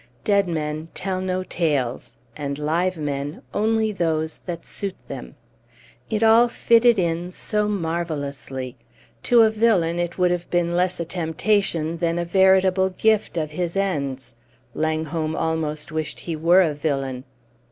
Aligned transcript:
Dead 0.23 0.47
men 0.47 0.87
tell 0.95 1.21
no 1.21 1.43
tales, 1.43 2.15
and 2.35 2.57
live 2.57 2.97
men 2.97 3.39
only 3.53 3.91
those 3.91 4.37
that 4.47 4.65
suit 4.65 4.95
them! 5.07 5.35
It 6.09 6.23
all 6.23 6.47
fitted 6.47 6.97
in 6.97 7.29
so 7.29 7.67
marvellously. 7.67 8.75
To 9.21 9.43
a 9.43 9.49
villain 9.51 9.99
it 9.99 10.17
would 10.17 10.31
have 10.31 10.49
been 10.49 10.75
less 10.75 10.99
a 10.99 11.05
temptation 11.05 11.97
than 11.99 12.17
a 12.17 12.25
veritable 12.25 12.89
gift 12.89 13.37
of 13.37 13.51
his 13.51 13.75
ends. 13.77 14.33
Langholm 14.73 15.35
almost 15.35 15.91
wished 15.91 16.21
he 16.21 16.35
were 16.35 16.63
a 16.63 16.73
villain. 16.73 17.23